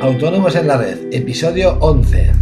[0.00, 2.32] Autónomos en la Red, episodio 11.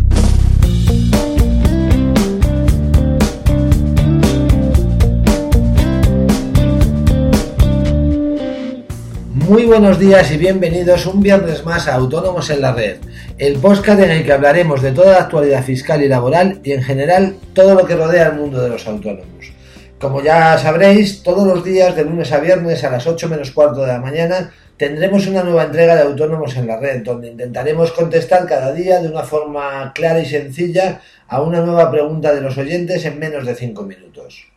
[9.35, 12.99] Muy buenos días y bienvenidos un viernes más a Autónomos en la Red,
[13.39, 16.83] el podcast en el que hablaremos de toda la actualidad fiscal y laboral y en
[16.83, 19.53] general todo lo que rodea el mundo de los autónomos.
[19.99, 23.83] Como ya sabréis, todos los días de lunes a viernes a las 8 menos cuarto
[23.83, 28.47] de la mañana tendremos una nueva entrega de Autónomos en la Red, donde intentaremos contestar
[28.47, 33.05] cada día de una forma clara y sencilla a una nueva pregunta de los oyentes
[33.05, 34.49] en menos de 5 minutos.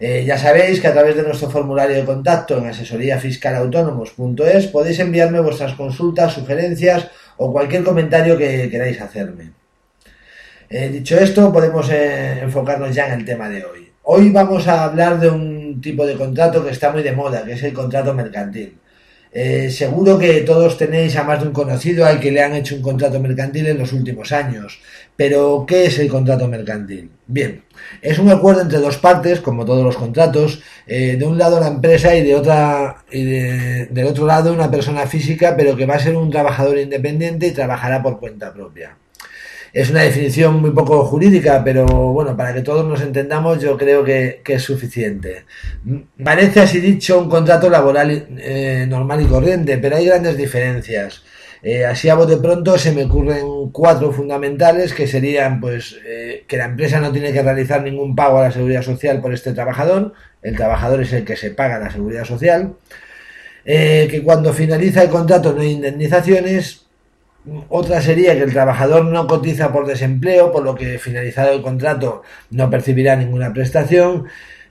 [0.00, 5.40] Eh, ya sabéis que a través de nuestro formulario de contacto en asesoríafiscalautónomos.es podéis enviarme
[5.40, 9.52] vuestras consultas, sugerencias o cualquier comentario que queráis hacerme.
[10.70, 13.92] Eh, dicho esto, podemos eh, enfocarnos ya en el tema de hoy.
[14.04, 17.52] Hoy vamos a hablar de un tipo de contrato que está muy de moda, que
[17.52, 18.78] es el contrato mercantil.
[19.32, 22.74] Eh, seguro que todos tenéis a más de un conocido al que le han hecho
[22.74, 24.80] un contrato mercantil en los últimos años.
[25.16, 27.10] Pero, ¿qué es el contrato mercantil?
[27.26, 27.62] Bien,
[28.02, 31.68] es un acuerdo entre dos partes, como todos los contratos, eh, de un lado la
[31.68, 36.00] empresa y de otra y del otro lado una persona física, pero que va a
[36.00, 38.96] ser un trabajador independiente y trabajará por cuenta propia.
[39.72, 44.02] Es una definición muy poco jurídica, pero bueno, para que todos nos entendamos yo creo
[44.02, 45.44] que, es suficiente.
[46.22, 51.22] Parece así dicho un contrato laboral eh, normal y corriente, pero hay grandes diferencias.
[51.62, 56.56] Eh, así a de pronto se me ocurren cuatro fundamentales que serían pues eh, que
[56.56, 60.14] la empresa no tiene que realizar ningún pago a la seguridad social por este trabajador,
[60.42, 62.74] el trabajador es el que se paga la seguridad social,
[63.64, 66.86] que cuando finaliza el contrato no hay indemnizaciones,
[67.68, 72.22] otra sería que el trabajador no cotiza por desempleo, por lo que finalizado el contrato
[72.50, 74.26] no percibirá ninguna prestación.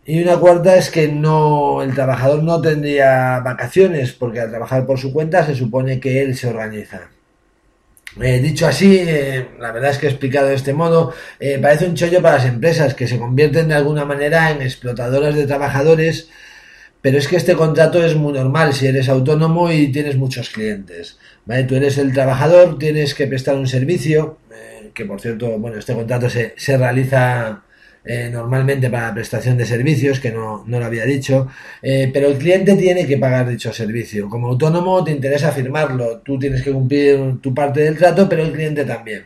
[0.05, 4.99] Y una cuarta es que no, el trabajador no tendría vacaciones, porque al trabajar por
[4.99, 7.09] su cuenta se supone que él se organiza.
[8.19, 11.95] Eh, dicho así, eh, la verdad es que explicado de este modo, eh, parece un
[11.95, 16.29] chollo para las empresas que se convierten de alguna manera en explotadoras de trabajadores
[17.01, 21.17] pero es que este contrato es muy normal si eres autónomo y tienes muchos clientes.
[21.45, 21.63] ¿vale?
[21.63, 25.93] Tú eres el trabajador, tienes que prestar un servicio, eh, que por cierto, bueno, este
[25.93, 27.63] contrato se, se realiza
[28.03, 31.47] eh, normalmente para prestación de servicios, que no, no lo había dicho,
[31.81, 34.29] eh, pero el cliente tiene que pagar dicho servicio.
[34.29, 38.51] Como autónomo te interesa firmarlo, tú tienes que cumplir tu parte del trato, pero el
[38.51, 39.25] cliente también.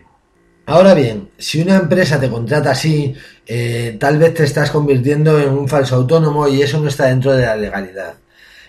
[0.65, 3.13] Ahora bien, si una empresa te contrata así,
[3.45, 7.33] eh, tal vez te estás convirtiendo en un falso autónomo y eso no está dentro
[7.33, 8.13] de la legalidad.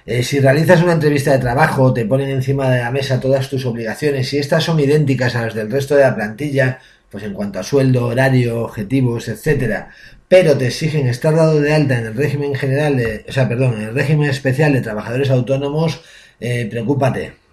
[0.05, 3.65] Eh, si realizas una entrevista de trabajo, te ponen encima de la mesa todas tus
[3.65, 7.61] obligaciones y estas son idénticas a las del resto de la plantilla, pues en cuanto
[7.61, 9.91] a sueldo, horario, objetivos, etcétera,
[10.29, 13.75] pero te exigen estar dado de alta en el régimen general de, o sea, perdón,
[13.75, 16.03] en el régimen especial de trabajadores autónomos,
[16.41, 17.44] eh, preocúpate.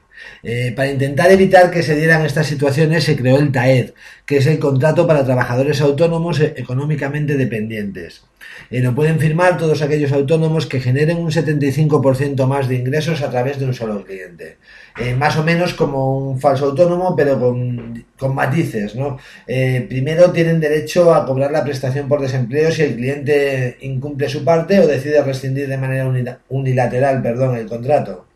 [0.44, 3.92] Eh, para intentar evitar que se dieran estas situaciones se creó el TAED,
[4.26, 8.24] que es el contrato para trabajadores autónomos e económicamente dependientes.
[8.72, 13.30] Eh, lo pueden firmar todos aquellos autónomos que generen un 75% más de ingresos a
[13.30, 14.58] través de un solo cliente.
[15.00, 18.96] Eh, más o menos como un falso autónomo, pero con, con matices.
[18.96, 19.18] ¿no?
[19.46, 24.80] primero tienen derecho a cobrar la prestación por desempleo si el cliente incumple su parte
[24.80, 28.31] o decide rescindir de manera unilateral perdón, el contrato.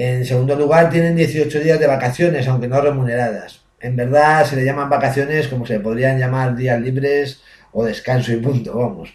[0.00, 3.62] En segundo lugar, tienen 18 días de vacaciones, aunque no remuneradas.
[3.80, 7.42] En verdad se le llaman vacaciones como se podrían llamar días libres
[7.72, 9.12] o descanso y punto, vamos.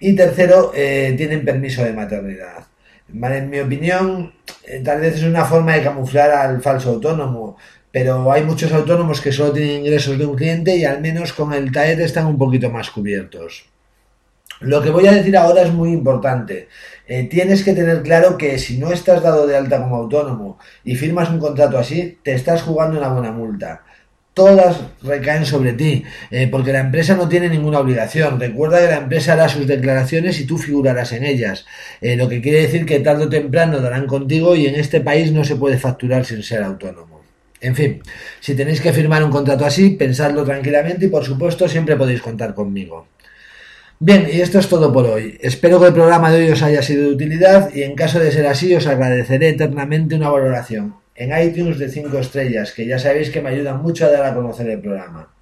[0.00, 2.66] Y tercero, eh, tienen permiso de maternidad.
[3.08, 4.34] en mi opinión,
[4.64, 7.56] eh, tal vez es una forma de camuflar al falso autónomo,
[7.92, 11.52] pero hay muchos autónomos que solo tienen ingresos de un cliente y al menos con
[11.52, 13.66] el TAED están un poquito más cubiertos.
[14.60, 16.68] Lo que voy a decir ahora es muy importante.
[17.06, 20.96] Eh, tienes que tener claro que si no estás dado de alta como autónomo y
[20.96, 23.82] firmas un contrato así, te estás jugando una buena multa.
[24.32, 28.40] Todas recaen sobre ti, eh, porque la empresa no tiene ninguna obligación.
[28.40, 31.66] Recuerda que la empresa hará sus declaraciones y tú figurarás en ellas,
[32.00, 35.30] eh, lo que quiere decir que tarde o temprano darán contigo y en este país
[35.30, 37.22] no se puede facturar sin ser autónomo.
[37.60, 38.02] En fin,
[38.40, 42.54] si tenéis que firmar un contrato así, pensadlo tranquilamente y por supuesto siempre podéis contar
[42.54, 43.06] conmigo.
[44.00, 45.38] Bien, y esto es todo por hoy.
[45.40, 48.32] Espero que el programa de hoy os haya sido de utilidad y en caso de
[48.32, 53.30] ser así os agradeceré eternamente una valoración en iTunes de 5 estrellas, que ya sabéis
[53.30, 55.32] que me ayudan mucho a dar a conocer el programa.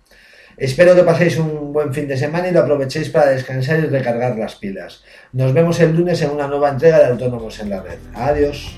[0.59, 4.37] Espero que paséis un buen fin de semana y lo aprovechéis para descansar y recargar
[4.37, 5.03] las pilas.
[5.33, 7.99] Nos vemos el lunes en una nueva entrega de Autónomos en la Red.
[8.15, 8.77] Adiós.